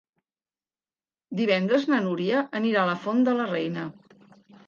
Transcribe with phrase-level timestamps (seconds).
[1.41, 3.87] Divendres na Núria anirà a la Font de la Reina.